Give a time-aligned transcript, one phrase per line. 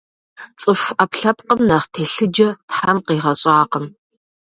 [0.61, 3.85] Цӏыху ӏэпкълъэпкъым нэхъ телъыджэ Тхьэм къигъэщӏакъым.